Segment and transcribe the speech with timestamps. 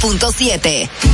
[0.00, 1.09] 106.7.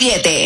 [0.00, 0.39] 7.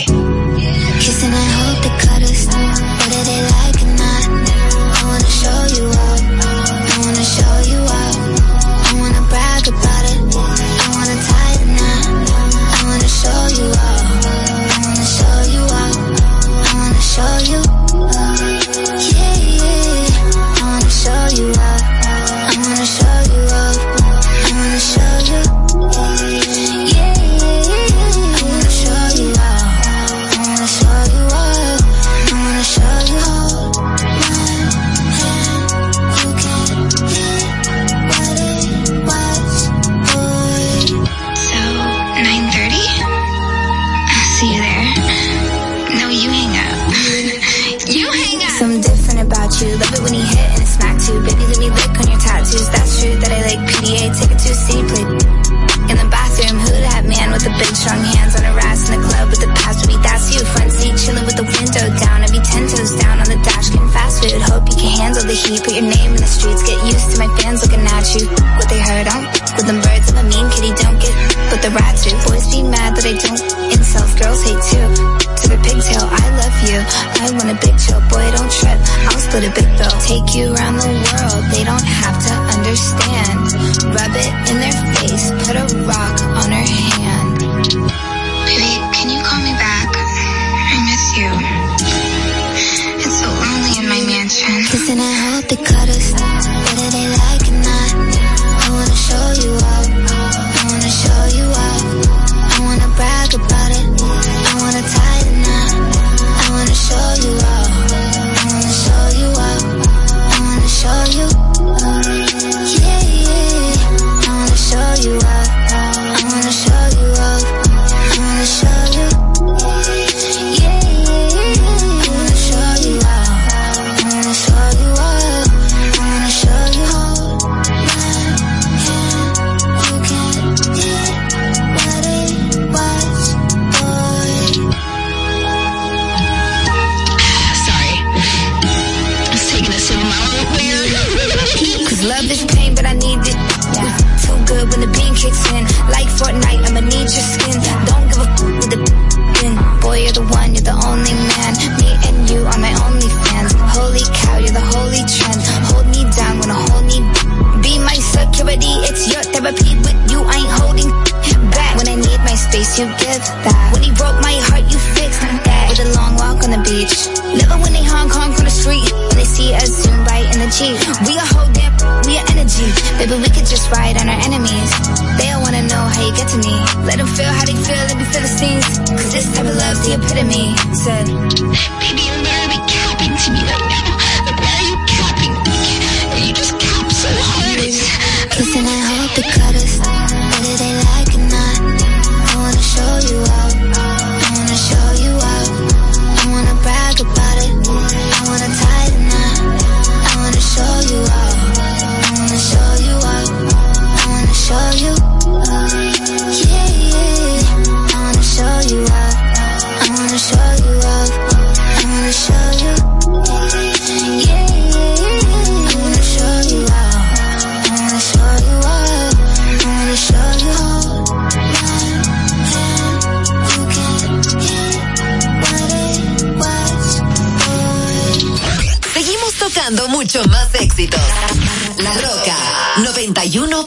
[72.05, 73.41] Boys be mad that I don't.
[73.73, 74.93] Insult girls hate too
[75.41, 76.77] To the pigtail, I love you.
[76.77, 78.77] I want a big chill, boy don't trip.
[79.09, 79.97] I'll split a big bill.
[80.05, 80.94] Take you around the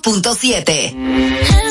[0.07, 1.66] 91.7.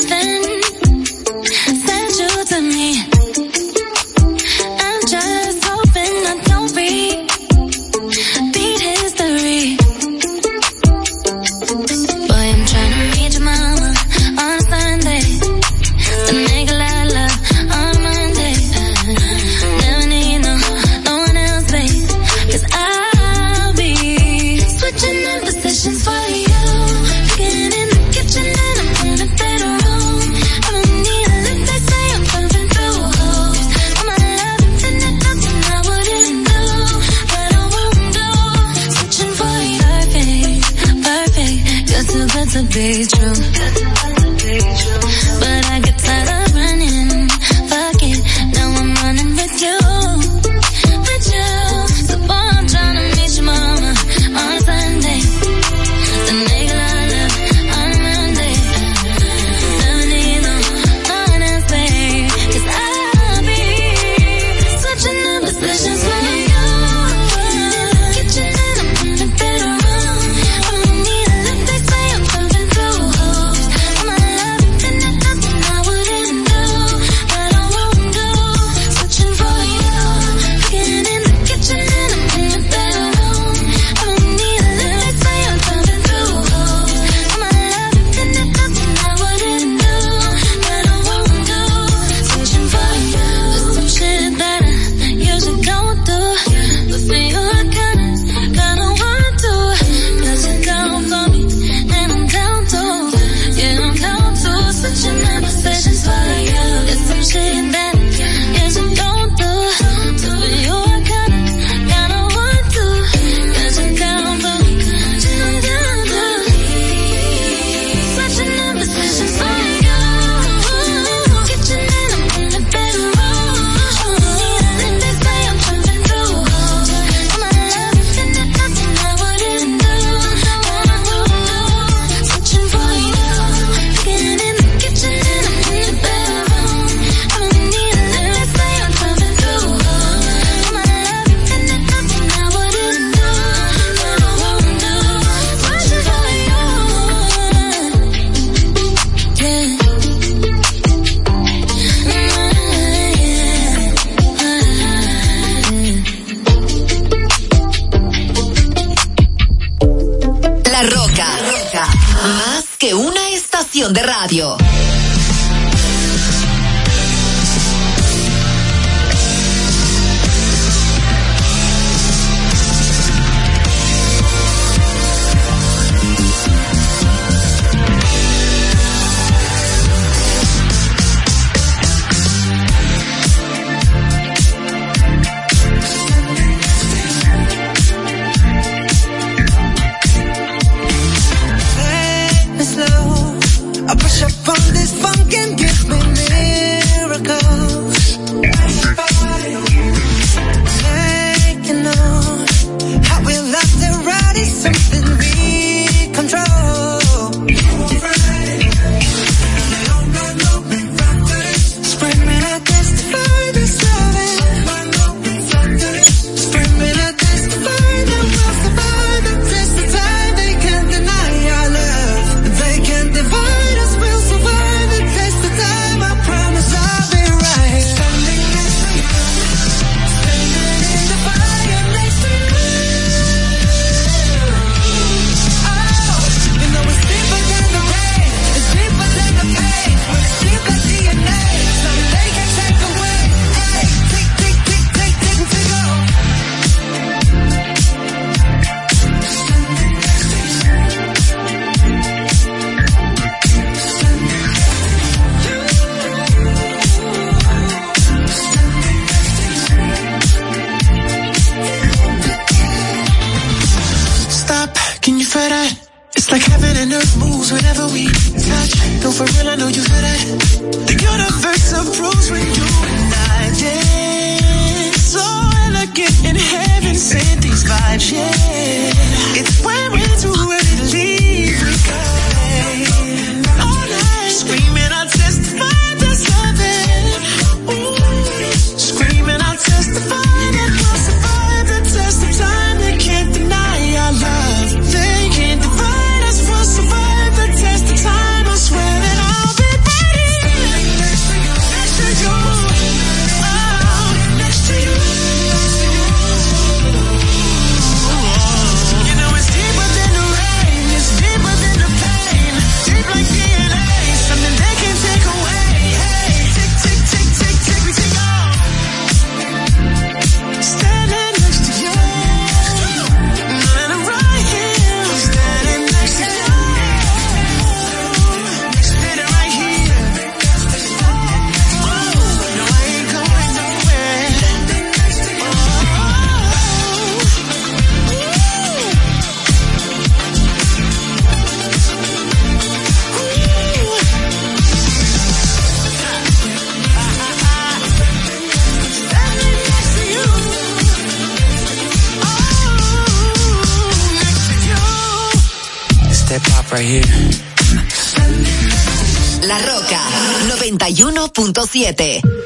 [361.77, 362.36] 91.7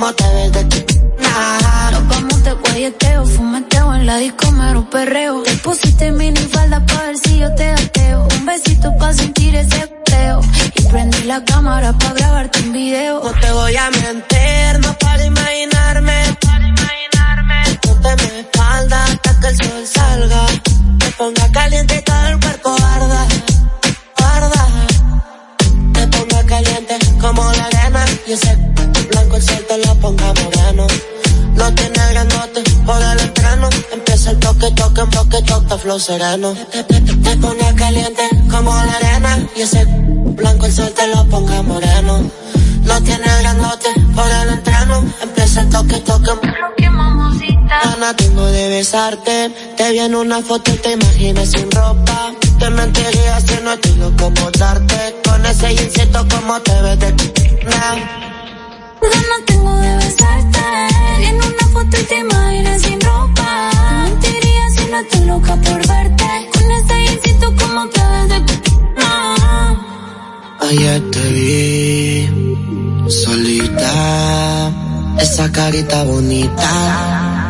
[0.00, 1.00] como te ves de ti.
[1.18, 1.90] Nah.
[1.90, 5.42] Lo como te guayeteo, fumeteo en la disco mero perreo.
[5.42, 8.28] Te pusiste mini falda pa' ver si yo te ateo.
[8.36, 10.40] Un besito pa' sentir ese teo.
[10.76, 13.22] Y prendí la cámara pa' grabarte un video.
[13.22, 16.36] No te voy a mentir, no para imaginarme.
[16.40, 17.78] Para imaginarme.
[17.82, 20.69] Ponte mi espalda hasta que el sol salga.
[21.20, 23.26] Ponga caliente todo el cuerpo arda.
[24.16, 24.66] Arda.
[25.92, 28.06] Te ponga caliente como la arena.
[28.26, 28.56] Y ese
[29.10, 30.86] blanco el sol te lo ponga moreno
[31.56, 33.68] no tiene grandote por el entreno.
[33.92, 36.54] Empieza el toque, toque, toque, toque, flow sereno.
[36.72, 39.46] Te, pone caliente como la arena.
[39.54, 42.30] Y ese blanco el sol te lo ponga moreno.
[42.84, 45.04] No tiene grandote por el entreno.
[45.20, 46.30] Empieza el toque, toque.
[47.70, 49.50] Gana tengo de besarte.
[49.76, 52.32] Te vi en una foto y te imaginas sin ropa.
[52.58, 55.16] Te mentiría si no estoy loco por darte.
[55.24, 57.12] Con ese insecto como te ves de...
[57.70, 57.96] Nah.
[59.00, 60.60] Ganas tengo de besarte.
[61.28, 63.70] En una foto y te imaginas sin ropa.
[64.02, 66.50] Mentiría si no estoy loca por verte.
[66.52, 68.60] Con ese instinto como te ves de
[70.68, 72.50] Ayer te vi
[73.10, 74.70] solita,
[75.18, 77.49] esa carita bonita,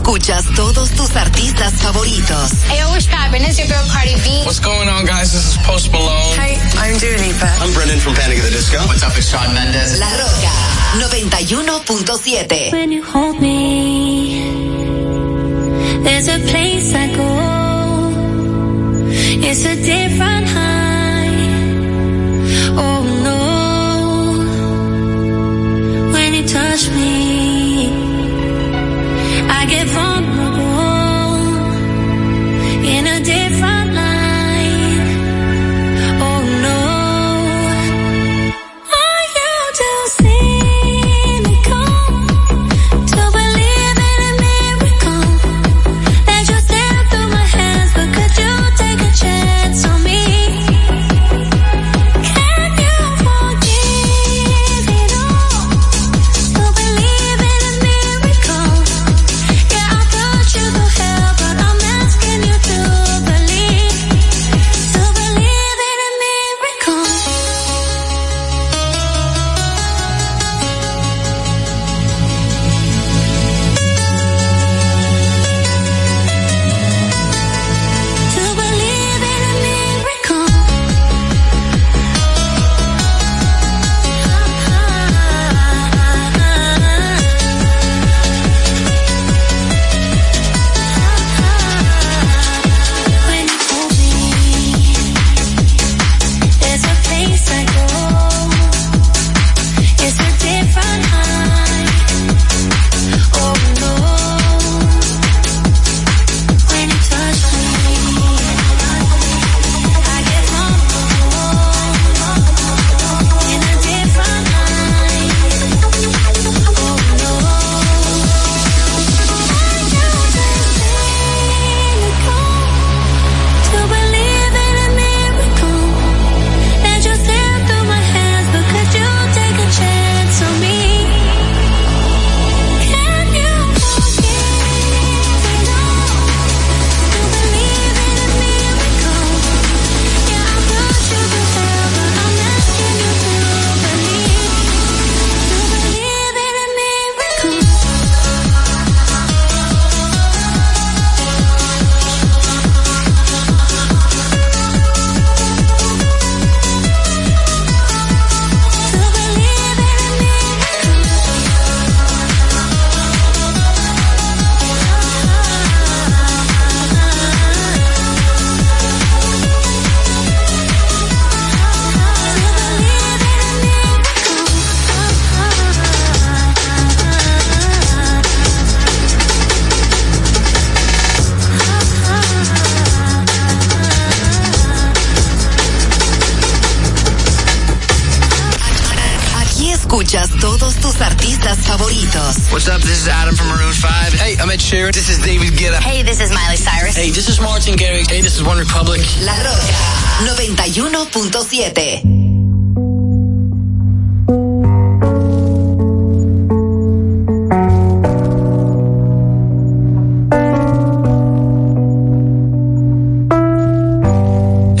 [0.00, 2.52] Escuchas todos tus artistas favoritos.
[2.68, 3.44] Hey, what's poppin'?
[3.44, 4.42] It's your girl Cardi B.
[4.46, 5.32] What's going on, guys?
[5.32, 6.36] This is Post Malone.
[6.38, 7.46] Hey, I'm Dua Lipa.
[7.60, 8.78] I'm Brendan from Panic at the Disco.
[8.88, 9.12] What's up?
[9.16, 10.00] It's Shawn Mendes.
[10.00, 10.52] La Roca
[11.04, 12.72] 91.7.
[12.72, 14.40] When you hold me,
[16.02, 17.30] there's a place I go.
[19.48, 20.59] It's a different high.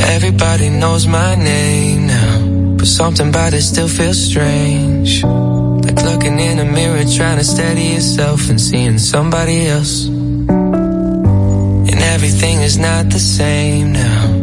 [0.08, 5.22] Everybody knows my name now, but something about it still feels strange.
[5.22, 10.06] Like looking in a mirror, trying to steady yourself and seeing somebody else.
[10.06, 14.39] And everything is not the same now.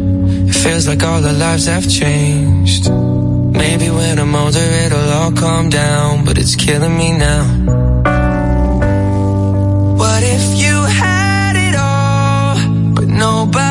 [0.62, 2.90] Feels like all our lives have changed.
[2.90, 7.44] Maybe when I'm older, it'll all calm down, but it's killing me now.
[9.96, 13.67] What if you had it all, but nobody?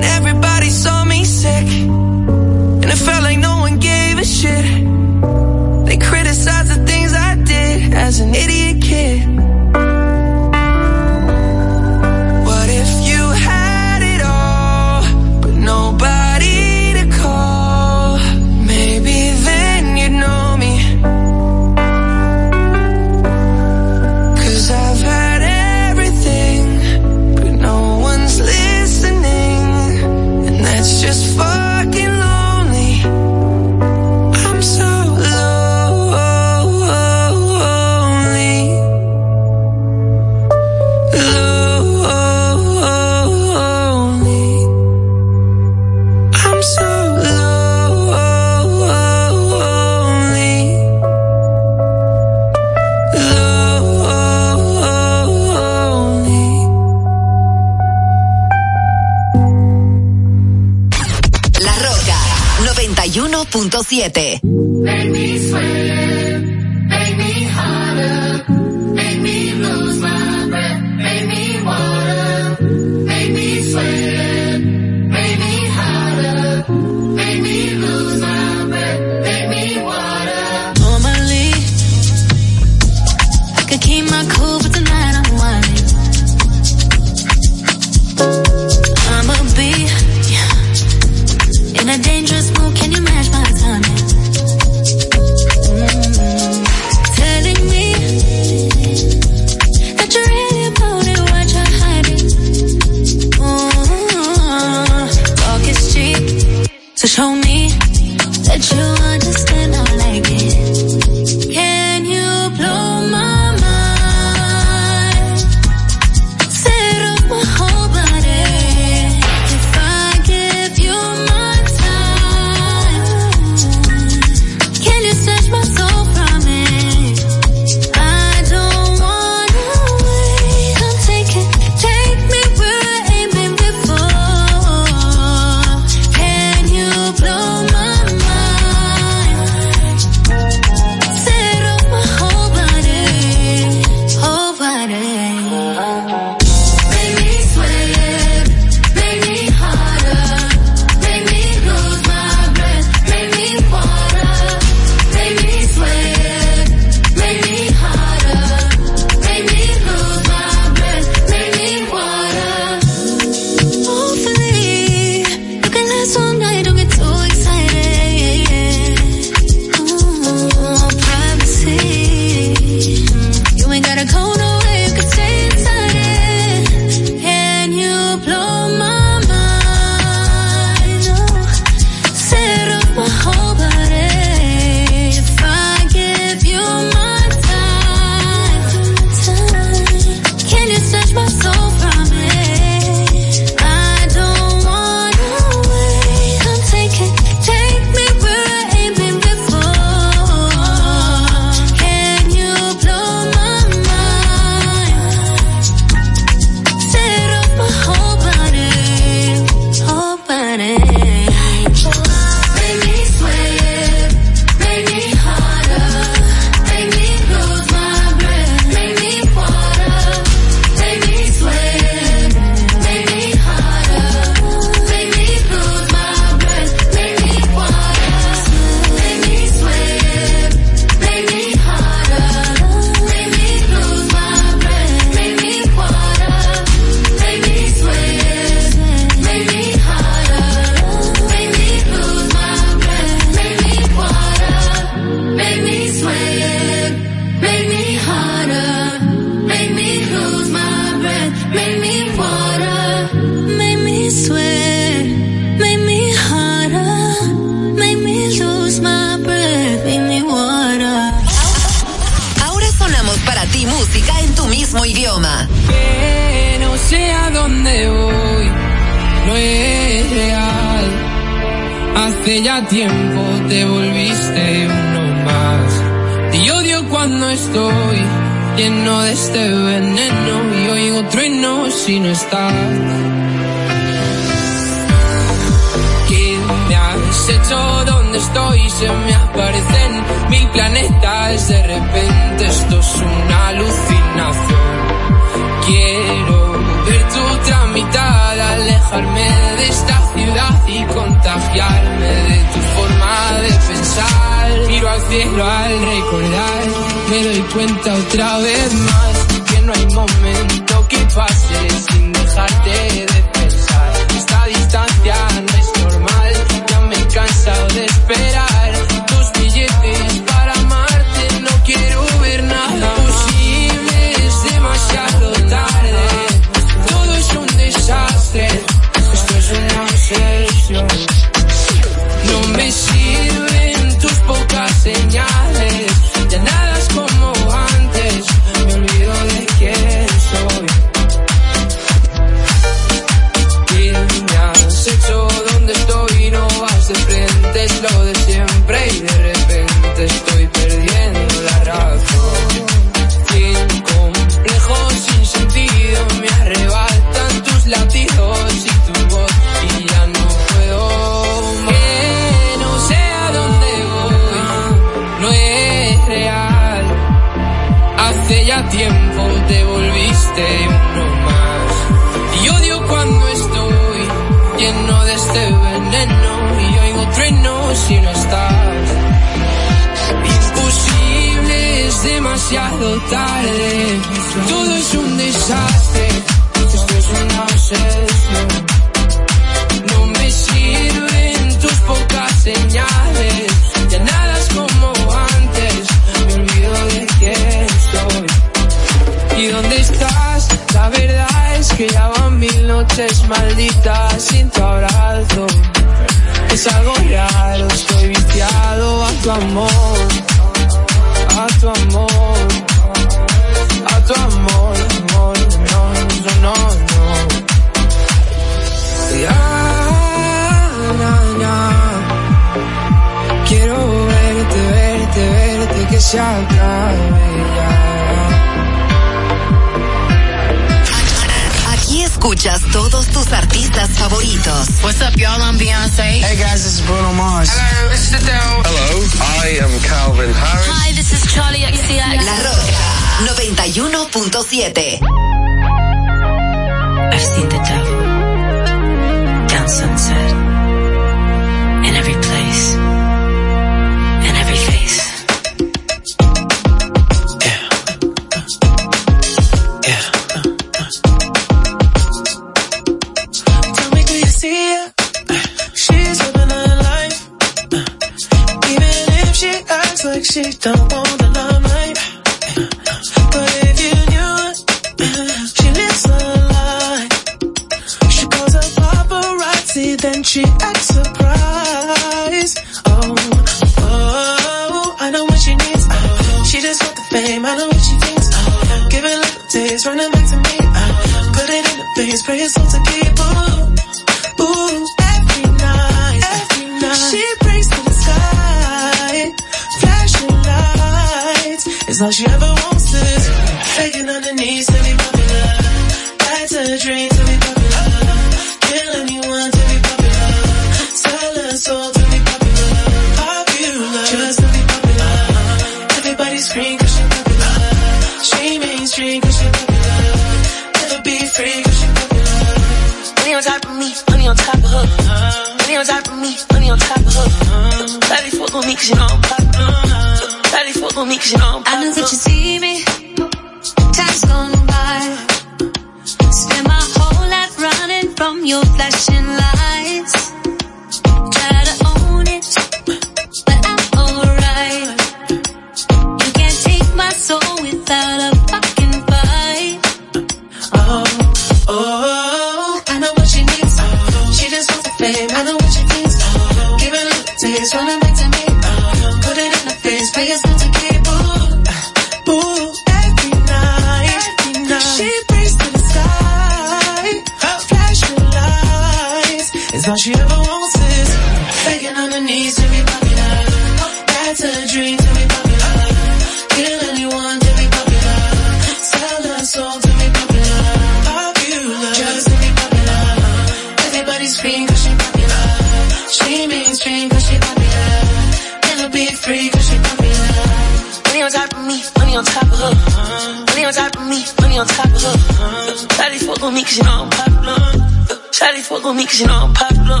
[598.84, 600.00] fuck with me cause you know I'm popular.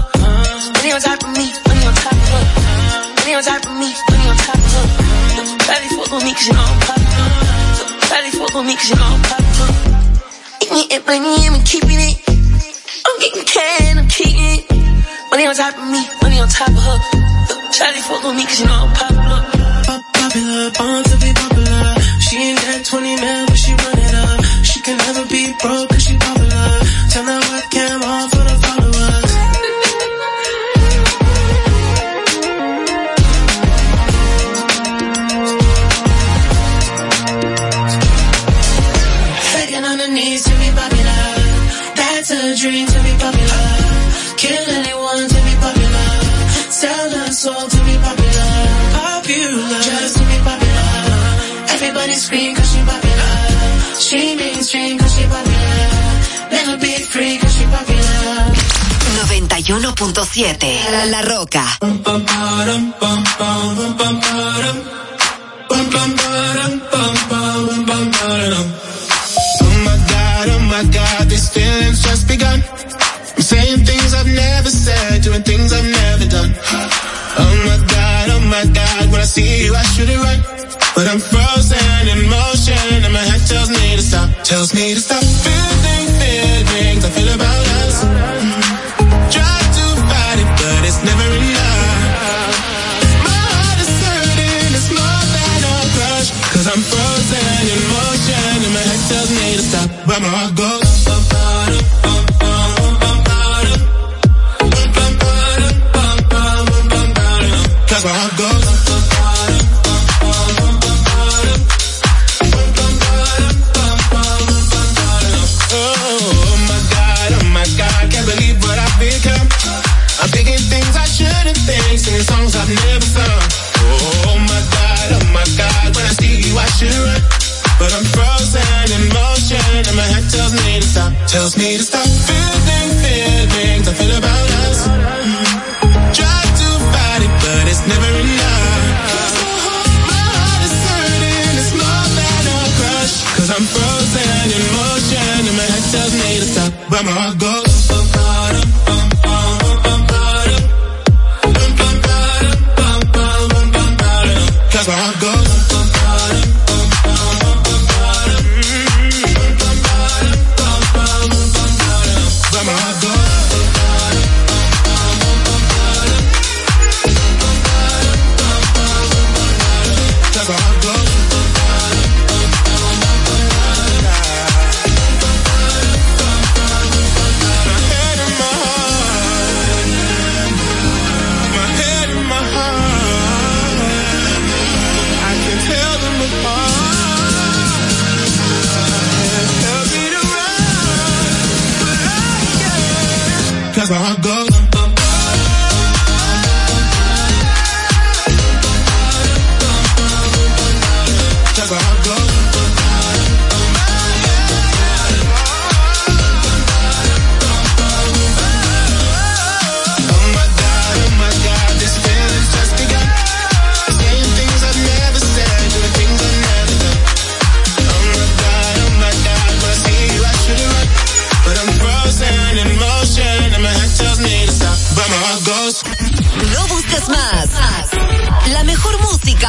[0.76, 2.44] Money on top of me, money on top of her.
[3.16, 4.86] Money on top of me, money on top of her.
[5.64, 7.30] Probably fuck with me cause you know I'm popular.
[8.04, 9.70] Probably fuck with me cause you know I'm popular.
[10.60, 12.16] Eat me and money and we keeping it.
[13.06, 14.64] I'm getting can, I'm keeping it.
[15.30, 16.98] Money on top of me, money on top of her.
[17.72, 19.13] Charlie fuck with me cause you know I'm popular.
[60.90, 61.62] La, la Roca.
[61.80, 61.86] Oh
[69.84, 72.62] my God, oh my God, this feeling's just begun.
[73.36, 76.54] I'm saying things I've never said, doing things I've never done.
[77.36, 80.40] Oh my God, oh my God, when I see you I should it right.
[80.96, 85.00] But I'm frozen in motion and my head tells me to stop, tells me to
[85.00, 85.22] stop.
[85.22, 87.53] Feeling, feelings I feel about
[96.64, 100.56] Cause I'm frozen in motion and my head tells me to stop, but my heart
[100.56, 100.83] goes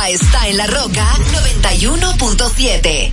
[0.10, 3.12] está en la roca 91.7.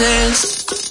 [0.00, 0.89] This.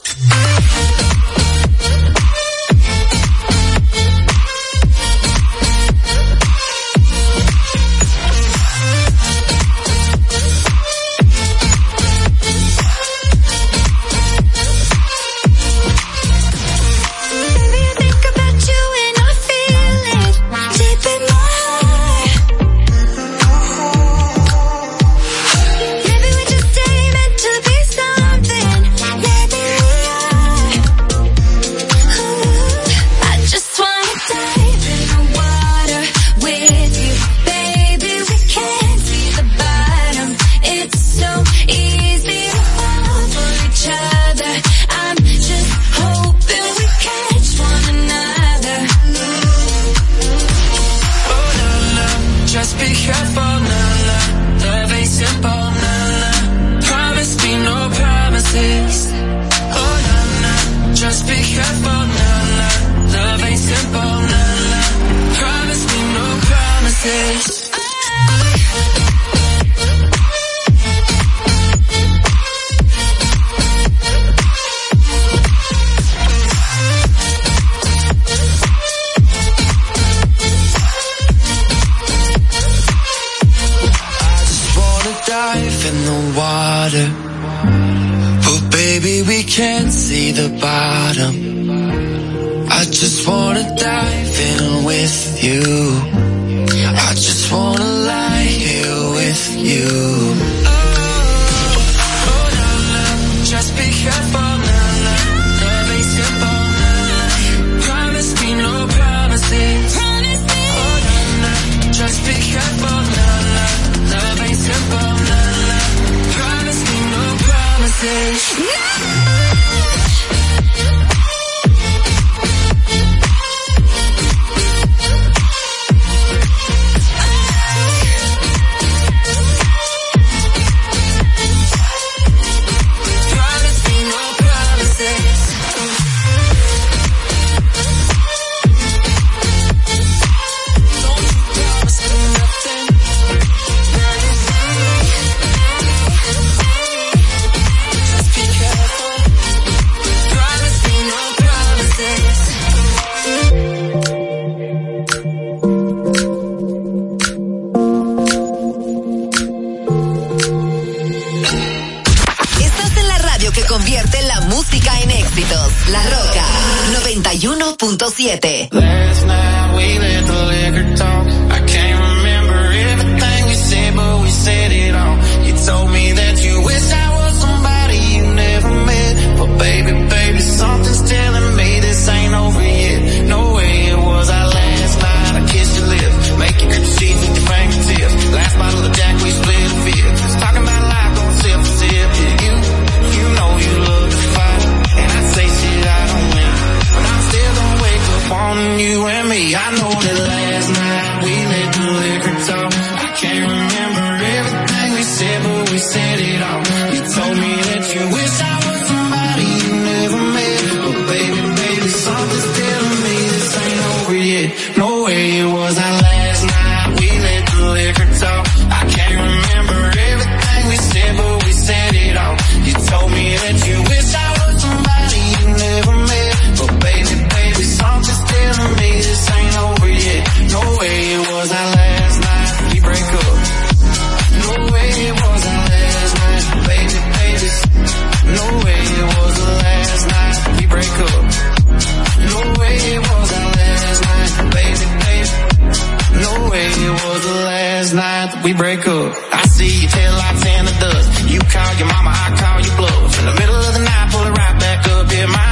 [248.44, 249.14] We break up.
[249.34, 251.30] I see your tail lights in the dust.
[251.30, 253.20] You call your mama, I call your bluff.
[253.20, 255.12] In the middle of the night, pull it right back up.
[255.12, 255.52] Yeah, my,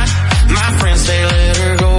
[0.54, 1.92] my friends say let her go.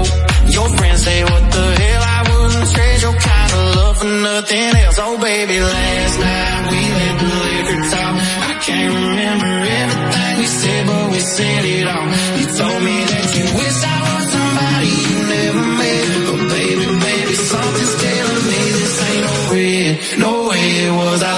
[0.49, 4.77] Your friends say what the hell, I wouldn't trade your kind of love for nothing
[4.83, 4.99] else.
[4.99, 8.15] Oh baby, last night we let the liquor talk.
[8.49, 12.07] I can't remember everything we said, but we said it all.
[12.41, 16.05] You told me that you wish I was somebody you never met.
[16.29, 20.19] But baby, baby, something's telling me this ain't over yet.
[20.19, 20.38] No
[20.79, 21.38] it was our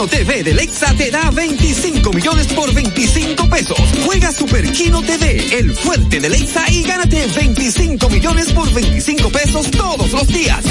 [0.00, 3.78] Kino TV de Lexa te da 25 millones por 25 pesos.
[4.06, 9.70] Juega Super Kino TV, el fuerte de Lexa y gánate 25 millones por 25 pesos
[9.70, 10.64] todos los días.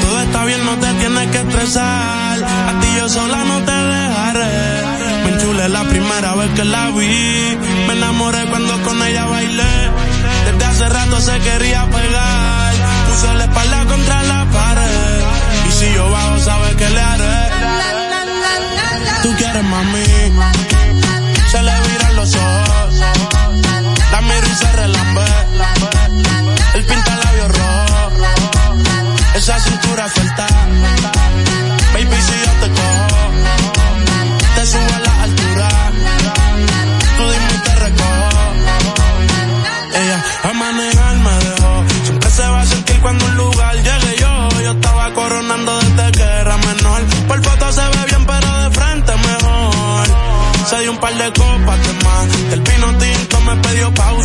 [0.00, 2.05] Todo está bien, no te tienes que estresar.
[6.16, 7.58] Primera vez que la vi.
[7.86, 9.90] Me enamoré cuando con ella bailé.
[10.46, 12.72] Desde hace rato se quería pegar.
[13.08, 15.20] Puso la espalda contra la pared.
[15.68, 17.36] Y si yo bajo, sabes que le haré.
[19.22, 20.04] Tú quieres mami.
[21.50, 21.85] Se le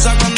[0.02, 0.31] Usa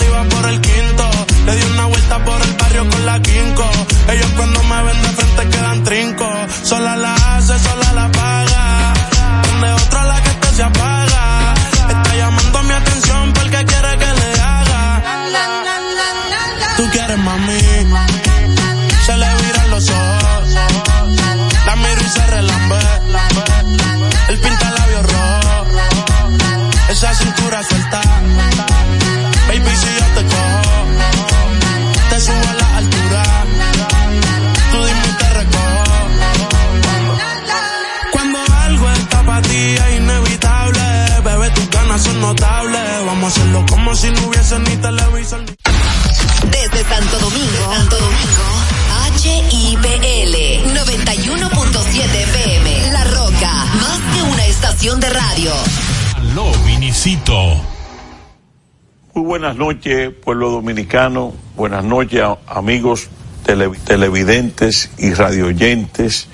[59.53, 61.31] buenas noches, pueblo dominicano.
[61.55, 63.07] Buenas noches, amigos
[63.45, 66.27] tele- televidentes y radioyentes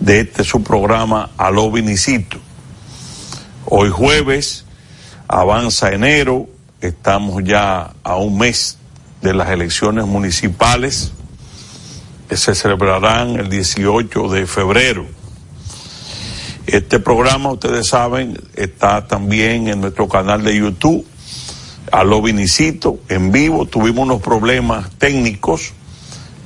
[0.00, 2.36] de este su programa Aló Vinicito.
[3.64, 4.66] Hoy jueves,
[5.26, 6.46] avanza enero,
[6.82, 8.76] estamos ya a un mes
[9.22, 11.12] de las elecciones municipales
[12.28, 15.06] que se celebrarán el 18 de febrero.
[16.66, 21.06] Este programa, ustedes saben, está también en nuestro canal de YouTube,
[21.92, 22.04] a
[23.08, 23.66] en vivo.
[23.66, 25.72] Tuvimos unos problemas técnicos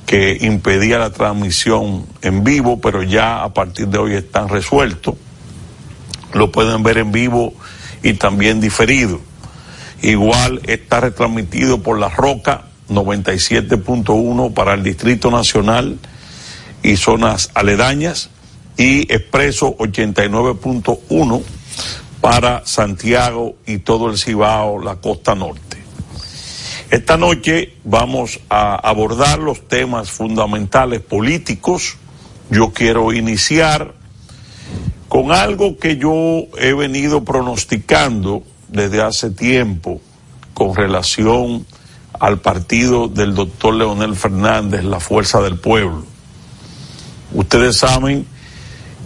[0.05, 5.15] que impedía la transmisión en vivo, pero ya a partir de hoy están resueltos.
[6.33, 7.53] Lo pueden ver en vivo
[8.01, 9.19] y también diferido.
[10.01, 15.99] Igual está retransmitido por La Roca 97.1 para el Distrito Nacional
[16.81, 18.29] y zonas aledañas
[18.77, 21.43] y Expreso 89.1
[22.21, 25.77] para Santiago y todo el Cibao, la costa norte.
[26.89, 31.97] Esta noche vamos a abordar los temas fundamentales políticos.
[32.49, 33.93] Yo quiero iniciar
[35.07, 40.01] con algo que yo he venido pronosticando desde hace tiempo
[40.53, 41.65] con relación
[42.19, 46.03] al partido del doctor Leonel Fernández, la Fuerza del Pueblo.
[47.33, 48.25] Ustedes saben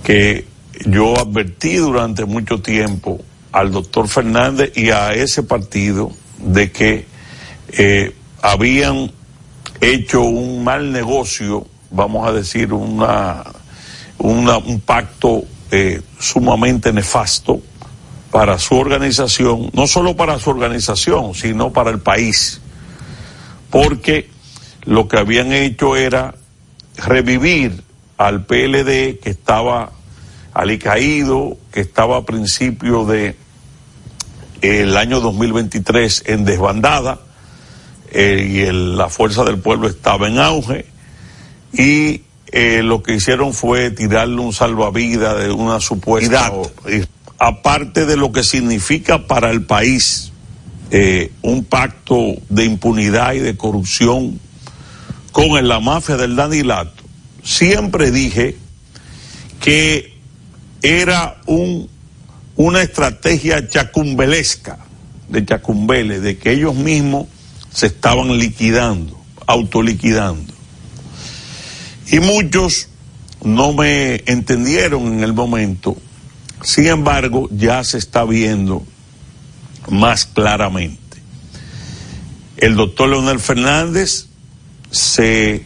[0.04, 0.48] que
[0.86, 3.20] yo advertí durante mucho tiempo
[3.52, 7.06] al doctor Fernández y a ese partido de que
[7.70, 9.12] eh, habían
[9.80, 13.44] hecho un mal negocio, vamos a decir, una,
[14.18, 17.62] una un pacto eh, sumamente nefasto
[18.32, 22.62] para su organización, no solo para su organización, sino para el país,
[23.70, 24.30] porque
[24.86, 26.34] lo que habían hecho era
[26.98, 27.84] revivir
[28.18, 29.92] al PLD que estaba
[30.54, 33.36] alicaído, que estaba a principio de
[34.62, 37.20] el año 2023 en desbandada
[38.12, 40.86] eh, y el, la fuerza del pueblo estaba en auge
[41.74, 46.52] y eh, lo que hicieron fue tirarle un salvavidas de una supuesta
[47.40, 50.32] aparte de lo que significa para el país
[50.92, 54.40] eh, un pacto de impunidad y de corrupción
[55.34, 57.04] con la mafia del Danilato
[57.44, 58.56] siempre dije
[59.60, 60.13] que
[60.84, 61.90] era un,
[62.58, 64.78] una estrategia chacumbelesca
[65.30, 67.28] de Chacumbele, de que ellos mismos
[67.72, 70.54] se estaban liquidando, autoliquidando.
[72.12, 72.90] Y muchos
[73.44, 75.98] no me entendieron en el momento,
[76.62, 78.86] sin embargo ya se está viendo
[79.90, 81.00] más claramente.
[82.58, 84.28] El doctor Leonel Fernández
[84.92, 85.64] se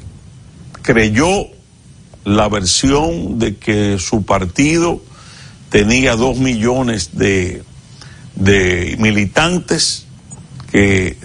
[0.84, 1.57] creyó
[2.28, 5.01] la versión de que su partido
[5.69, 7.63] tenía dos millones de,
[8.36, 10.07] de militantes
[10.69, 11.17] que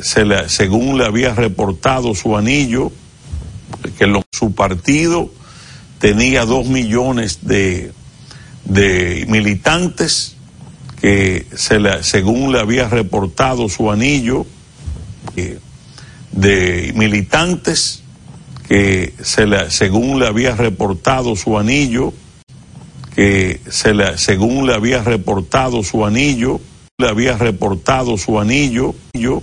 [0.46, 2.92] según le había reportado su anillo,
[3.98, 5.32] que su partido
[5.98, 7.92] tenía dos millones de,
[8.64, 10.36] de militantes
[11.00, 14.46] que se según le había reportado su anillo,
[16.30, 18.01] de militantes
[18.72, 22.14] que se según le había reportado su anillo,
[23.14, 26.58] que se según le había reportado su anillo,
[26.96, 29.42] le había reportado su anillo, yo,